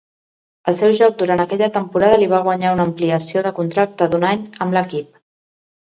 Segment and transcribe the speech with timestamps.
[0.71, 4.49] El seu joc durant aquella temporada li va guanyar una ampliació de contracte d'un any
[4.67, 5.25] amb l'equip.